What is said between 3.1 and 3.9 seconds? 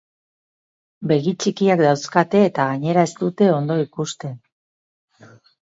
ez dute ondo